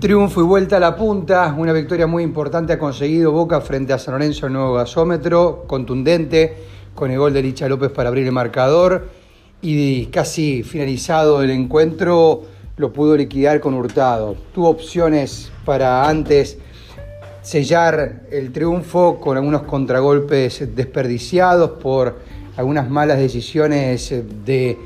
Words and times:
Triunfo 0.00 0.40
y 0.40 0.44
vuelta 0.44 0.78
a 0.78 0.80
la 0.80 0.96
punta, 0.96 1.54
una 1.58 1.74
victoria 1.74 2.06
muy 2.06 2.22
importante 2.22 2.72
ha 2.72 2.78
conseguido 2.78 3.32
Boca 3.32 3.60
frente 3.60 3.92
a 3.92 3.98
San 3.98 4.14
Lorenzo 4.14 4.46
el 4.46 4.54
nuevo 4.54 4.72
gasómetro, 4.72 5.64
contundente, 5.66 6.56
con 6.94 7.10
el 7.10 7.18
gol 7.18 7.34
de 7.34 7.42
Licha 7.42 7.68
López 7.68 7.90
para 7.90 8.08
abrir 8.08 8.24
el 8.24 8.32
marcador 8.32 9.10
y 9.60 10.06
casi 10.06 10.62
finalizado 10.62 11.42
el 11.42 11.50
encuentro 11.50 12.44
lo 12.78 12.94
pudo 12.94 13.14
liquidar 13.14 13.60
con 13.60 13.74
Hurtado. 13.74 14.36
Tuvo 14.54 14.70
opciones 14.70 15.52
para 15.66 16.08
antes 16.08 16.56
sellar 17.42 18.22
el 18.30 18.52
triunfo 18.52 19.20
con 19.20 19.36
algunos 19.36 19.64
contragolpes 19.64 20.74
desperdiciados 20.74 21.72
por 21.72 22.20
algunas 22.56 22.88
malas 22.88 23.18
decisiones 23.18 24.14
de 24.46 24.78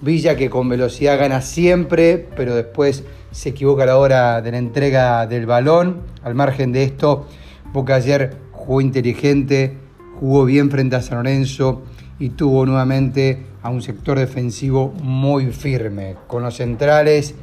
Villa 0.00 0.36
que 0.36 0.48
con 0.48 0.68
velocidad 0.68 1.18
gana 1.18 1.40
siempre, 1.40 2.28
pero 2.36 2.54
después 2.54 3.02
se 3.32 3.48
equivoca 3.48 3.82
a 3.82 3.86
la 3.86 3.98
hora 3.98 4.40
de 4.40 4.52
la 4.52 4.58
entrega 4.58 5.26
del 5.26 5.44
balón. 5.44 6.02
Al 6.22 6.36
margen 6.36 6.72
de 6.72 6.84
esto, 6.84 7.26
Boca 7.72 7.96
ayer 7.96 8.36
jugó 8.52 8.80
inteligente, 8.80 9.76
jugó 10.20 10.44
bien 10.44 10.70
frente 10.70 10.96
a 10.96 11.02
San 11.02 11.18
Lorenzo 11.18 11.82
y 12.18 12.30
tuvo 12.30 12.64
nuevamente 12.64 13.44
a 13.62 13.70
un 13.70 13.82
sector 13.82 14.18
defensivo 14.18 14.94
muy 15.02 15.46
firme, 15.52 16.16
con 16.28 16.44
los 16.44 16.56
centrales 16.56 17.34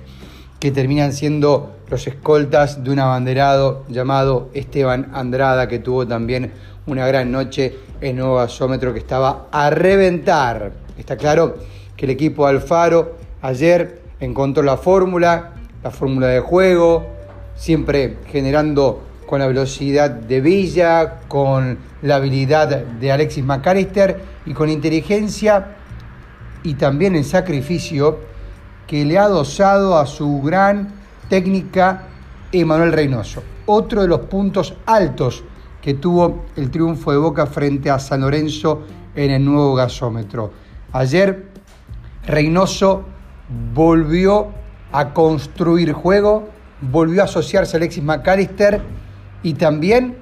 que 0.60 0.72
terminan 0.72 1.12
siendo 1.12 1.76
los 1.90 2.08
escoltas 2.08 2.84
de 2.84 2.90
un 2.90 3.00
abanderado 3.00 3.84
llamado 3.90 4.50
Esteban 4.54 5.12
Andrada, 5.14 5.68
que 5.68 5.80
tuvo 5.80 6.08
también 6.08 6.52
una 6.88 7.06
gran 7.06 7.32
noche 7.32 7.76
en 8.02 8.16
nuevo 8.16 8.38
gasómetro 8.38 8.94
que 8.94 9.00
estaba 9.00 9.48
a 9.52 9.70
reventar. 9.70 10.72
Está 10.98 11.18
claro 11.18 11.58
que 11.98 12.06
el 12.06 12.12
equipo 12.12 12.46
Alfaro 12.46 13.16
ayer 13.42 14.02
encontró 14.20 14.64
la 14.64 14.78
fórmula, 14.78 15.54
la 15.84 15.92
fórmula 15.92 16.28
de 16.28 16.40
juego, 16.40 17.06
siempre 17.56 18.18
generando 18.28 19.02
con 19.26 19.40
la 19.40 19.48
velocidad 19.48 20.10
de 20.10 20.42
Villa, 20.42 21.22
con 21.28 21.78
la 22.02 22.16
habilidad 22.16 22.68
de 22.68 23.12
Alexis 23.12 23.44
McAllister 23.44 24.20
y 24.46 24.54
con 24.54 24.70
inteligencia 24.70 25.76
y 26.64 26.76
también 26.76 27.16
el 27.16 27.26
sacrificio 27.26 28.20
que 28.88 29.06
le 29.06 29.18
ha 29.18 29.28
dosado 29.28 29.98
a 29.98 30.06
su 30.06 30.42
gran 30.42 30.90
técnica 31.30 32.04
Emanuel 32.52 32.92
Reynoso. 32.92 33.44
Otro 33.66 34.04
de 34.04 34.08
los 34.08 34.22
puntos 34.22 34.76
altos 34.86 35.44
que 35.82 35.96
tuvo 35.96 36.46
el 36.56 36.70
triunfo 36.72 37.12
de 37.12 37.18
Boca 37.18 37.46
frente 37.46 37.90
a 37.90 38.00
San 38.00 38.22
Lorenzo 38.22 38.84
en 39.16 39.32
el 39.32 39.46
nuevo 39.46 39.76
gasómetro. 39.76 40.52
Ayer 40.92 41.55
Reynoso 42.28 43.04
volvió 43.74 44.48
a 44.92 45.14
construir 45.14 45.94
juego, 45.94 46.50
volvió 46.82 47.22
a 47.22 47.26
asociarse 47.26 47.76
a 47.76 47.78
Alexis 47.78 48.04
McAllister 48.04 48.82
y 49.44 49.54
también 49.54 50.18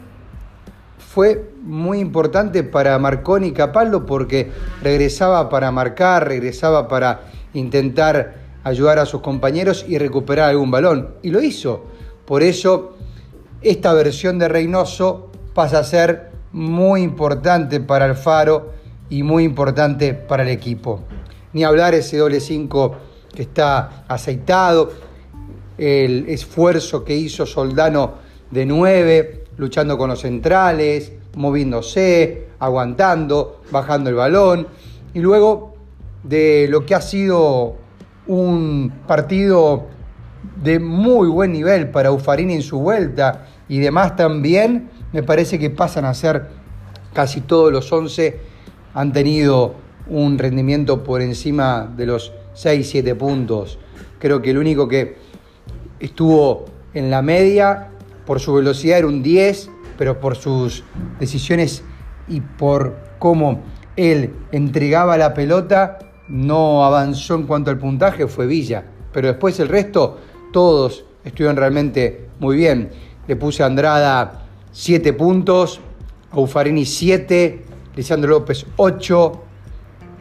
fue 0.97 1.51
muy 1.61 1.99
importante 1.99 2.63
para 2.63 2.97
Marconi 2.97 3.47
y 3.47 3.51
Capaldo 3.51 4.05
porque 4.05 4.51
regresaba 4.81 5.47
para 5.49 5.71
marcar, 5.71 6.27
regresaba 6.27 6.87
para 6.87 7.21
intentar 7.53 8.33
ayudar 8.63 8.99
a 8.99 9.05
sus 9.05 9.21
compañeros 9.21 9.85
y 9.87 9.97
recuperar 9.97 10.49
algún 10.49 10.71
balón. 10.71 11.15
Y 11.21 11.29
lo 11.29 11.41
hizo. 11.41 11.85
Por 12.25 12.41
eso 12.41 12.97
esta 13.61 13.93
versión 13.93 14.39
de 14.39 14.47
Reynoso 14.47 15.29
pasa 15.53 15.79
a 15.79 15.83
ser 15.83 16.31
muy 16.51 17.01
importante 17.01 17.79
para 17.79 18.05
el 18.05 18.15
Faro 18.15 18.71
y 19.09 19.23
muy 19.23 19.43
importante 19.43 20.13
para 20.13 20.43
el 20.43 20.49
equipo. 20.49 21.01
Ni 21.53 21.63
hablar 21.63 21.93
ese 21.93 22.17
doble 22.17 22.39
5 22.39 22.95
que 23.33 23.43
está 23.43 24.05
aceitado, 24.07 24.91
el 25.77 26.27
esfuerzo 26.29 27.03
que 27.03 27.15
hizo 27.15 27.45
Soldano 27.45 28.15
de 28.51 28.65
9, 28.65 29.43
luchando 29.57 29.97
con 29.97 30.09
los 30.09 30.21
centrales, 30.21 31.13
moviéndose, 31.35 32.47
aguantando, 32.59 33.61
bajando 33.71 34.09
el 34.09 34.15
balón, 34.15 34.67
y 35.13 35.19
luego 35.19 35.75
de 36.23 36.67
lo 36.69 36.85
que 36.85 36.95
ha 36.95 37.01
sido 37.01 37.75
un 38.27 38.91
partido 39.07 39.87
de 40.63 40.79
muy 40.79 41.27
buen 41.27 41.51
nivel 41.51 41.89
para 41.89 42.11
Ufarini 42.11 42.53
en 42.53 42.61
su 42.61 42.79
vuelta 42.79 43.47
y 43.67 43.79
demás 43.79 44.15
también, 44.15 44.89
me 45.11 45.23
parece 45.23 45.59
que 45.59 45.69
pasan 45.69 46.05
a 46.05 46.13
ser 46.13 46.47
casi 47.13 47.41
todos 47.41 47.71
los 47.71 47.91
11 47.91 48.39
han 48.93 49.11
tenido 49.11 49.75
un 50.07 50.37
rendimiento 50.37 51.03
por 51.03 51.21
encima 51.21 51.91
de 51.95 52.05
los 52.05 52.33
6, 52.53 52.89
7 52.89 53.15
puntos. 53.15 53.79
Creo 54.19 54.41
que 54.41 54.51
el 54.51 54.57
único 54.57 54.87
que 54.87 55.17
estuvo 55.99 56.65
en 56.93 57.09
la 57.09 57.21
media 57.21 57.89
por 58.25 58.39
su 58.39 58.53
velocidad 58.53 58.99
era 58.99 59.07
un 59.07 59.23
10, 59.23 59.69
pero 59.97 60.19
por 60.19 60.35
sus 60.35 60.83
decisiones 61.19 61.83
y 62.27 62.41
por 62.41 62.97
cómo 63.19 63.61
él 63.95 64.33
entregaba 64.51 65.17
la 65.17 65.33
pelota, 65.33 65.99
no 66.27 66.83
avanzó 66.85 67.35
en 67.35 67.43
cuanto 67.43 67.69
al 67.69 67.77
puntaje, 67.77 68.27
fue 68.27 68.47
Villa. 68.47 68.85
Pero 69.11 69.27
después 69.27 69.59
el 69.59 69.67
resto, 69.67 70.19
todos 70.51 71.05
estuvieron 71.23 71.57
realmente 71.57 72.29
muy 72.39 72.57
bien. 72.57 72.89
Le 73.27 73.35
puse 73.35 73.63
a 73.63 73.67
Andrada 73.67 74.45
7 74.71 75.13
puntos, 75.13 75.79
a 76.31 76.39
Ufarini 76.39 76.85
7, 76.85 77.63
Lisandro 77.95 78.31
López 78.31 78.65
8, 78.77 79.43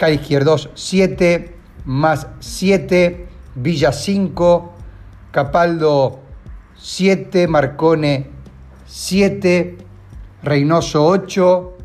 Cali 0.02 0.16
Izquierdos 0.16 0.68
7, 0.74 1.54
más 1.84 2.26
7, 2.40 3.28
Villa 3.54 3.92
5, 3.92 4.72
Capaldo 5.30 6.18
7, 6.76 7.46
Marcone 7.46 8.26
7, 8.84 9.76
Reynoso 10.42 11.06
8, 11.06 11.76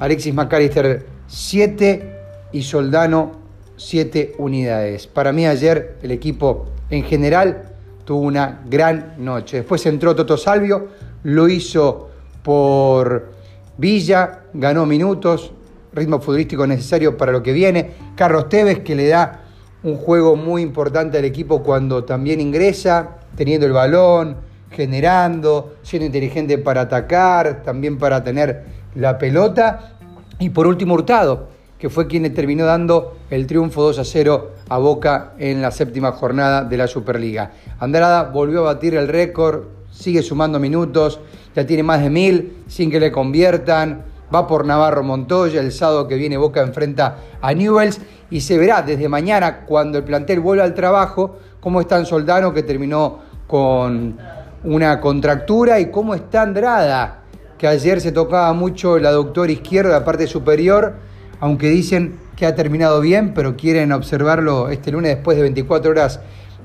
Alexis 0.00 0.34
McAllister 0.34 1.06
7 1.28 2.20
y 2.52 2.62
Soldano 2.62 3.32
7 3.78 4.34
unidades. 4.36 5.06
Para 5.06 5.32
mí 5.32 5.46
ayer 5.46 5.96
el 6.02 6.10
equipo 6.10 6.66
en 6.90 7.04
general 7.04 7.72
tuvo 8.04 8.20
una 8.20 8.60
gran 8.66 9.14
noche. 9.16 9.56
Después 9.56 9.86
entró 9.86 10.14
Toto 10.14 10.36
Salvio, 10.36 10.88
lo 11.22 11.48
hizo 11.48 12.10
por 12.42 13.32
Villa, 13.78 14.42
ganó 14.52 14.84
minutos, 14.84 15.52
ritmo 15.96 16.20
futbolístico 16.20 16.66
necesario 16.66 17.16
para 17.16 17.32
lo 17.32 17.42
que 17.42 17.52
viene. 17.52 17.90
Carlos 18.14 18.48
Tevez, 18.48 18.80
que 18.80 18.94
le 18.94 19.08
da 19.08 19.42
un 19.82 19.96
juego 19.96 20.36
muy 20.36 20.62
importante 20.62 21.18
al 21.18 21.24
equipo 21.24 21.62
cuando 21.62 22.04
también 22.04 22.40
ingresa, 22.40 23.18
teniendo 23.36 23.66
el 23.66 23.72
balón, 23.72 24.36
generando, 24.70 25.76
siendo 25.82 26.06
inteligente 26.06 26.58
para 26.58 26.82
atacar, 26.82 27.62
también 27.62 27.98
para 27.98 28.22
tener 28.22 28.64
la 28.94 29.18
pelota. 29.18 29.96
Y 30.38 30.50
por 30.50 30.66
último, 30.66 30.94
Hurtado, 30.94 31.48
que 31.78 31.88
fue 31.88 32.06
quien 32.06 32.24
le 32.24 32.30
terminó 32.30 32.64
dando 32.64 33.16
el 33.30 33.46
triunfo 33.46 33.82
2 33.82 33.98
a 33.98 34.04
0 34.04 34.50
a 34.68 34.78
Boca 34.78 35.32
en 35.38 35.62
la 35.62 35.70
séptima 35.70 36.12
jornada 36.12 36.64
de 36.64 36.76
la 36.76 36.86
Superliga. 36.86 37.52
Andrada 37.78 38.24
volvió 38.24 38.60
a 38.60 38.74
batir 38.74 38.94
el 38.94 39.08
récord, 39.08 39.64
sigue 39.90 40.22
sumando 40.22 40.58
minutos, 40.58 41.20
ya 41.54 41.66
tiene 41.66 41.82
más 41.82 42.02
de 42.02 42.10
mil 42.10 42.64
sin 42.66 42.90
que 42.90 43.00
le 43.00 43.12
conviertan 43.12 44.04
va 44.34 44.46
por 44.46 44.64
Navarro 44.64 45.02
Montoya, 45.02 45.60
el 45.60 45.72
sábado 45.72 46.08
que 46.08 46.16
viene 46.16 46.36
Boca 46.36 46.62
enfrenta 46.62 47.18
a 47.40 47.52
Newells 47.52 48.00
y 48.30 48.40
se 48.40 48.58
verá 48.58 48.82
desde 48.82 49.08
mañana 49.08 49.64
cuando 49.66 49.98
el 49.98 50.04
plantel 50.04 50.40
vuelva 50.40 50.64
al 50.64 50.74
trabajo 50.74 51.38
cómo 51.60 51.80
está 51.80 52.04
Soldano 52.04 52.52
que 52.52 52.62
terminó 52.62 53.20
con 53.46 54.16
una 54.64 55.00
contractura 55.00 55.78
y 55.80 55.90
cómo 55.90 56.14
está 56.14 56.42
Andrada, 56.42 57.22
que 57.58 57.66
ayer 57.66 58.00
se 58.00 58.12
tocaba 58.12 58.52
mucho 58.52 58.98
la 58.98 59.12
doctora 59.12 59.52
izquierda, 59.52 59.90
la 59.90 60.04
parte 60.04 60.26
superior, 60.26 60.94
aunque 61.40 61.68
dicen 61.68 62.18
que 62.36 62.46
ha 62.46 62.54
terminado 62.54 63.00
bien, 63.00 63.32
pero 63.32 63.56
quieren 63.56 63.92
observarlo 63.92 64.68
este 64.68 64.92
lunes 64.92 65.14
después 65.14 65.36
de 65.36 65.42
24 65.44 65.90
horas 65.90 66.20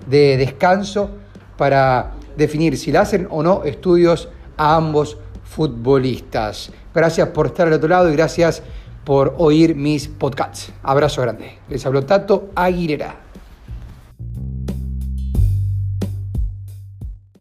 de 0.09 0.37
descanso 0.37 1.11
para 1.57 2.11
definir 2.35 2.77
si 2.77 2.91
le 2.91 2.97
hacen 2.97 3.27
o 3.29 3.43
no 3.43 3.63
estudios 3.63 4.29
a 4.57 4.75
ambos 4.75 5.17
futbolistas. 5.51 6.71
Gracias 6.95 7.27
por 7.29 7.47
estar 7.47 7.67
al 7.67 7.73
otro 7.73 7.89
lado 7.89 8.09
y 8.09 8.13
gracias 8.13 8.63
por 9.03 9.35
oír 9.37 9.75
mis 9.75 10.07
podcasts. 10.07 10.71
Abrazo 10.81 11.21
grande. 11.21 11.57
Les 11.69 11.85
habló 11.85 12.05
Tato 12.05 12.49
Aguilera. 12.55 13.20